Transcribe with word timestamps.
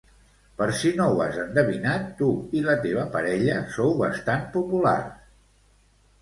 Per 0.59 0.67
si 0.77 0.91
no 1.01 1.05
has 1.25 1.35
endevinat, 1.41 2.07
tu 2.21 2.29
i 2.61 2.63
la 2.69 2.77
teva 2.87 3.05
parella 3.17 3.59
sou 3.77 3.93
bastant 4.01 4.49
populars. 4.57 5.31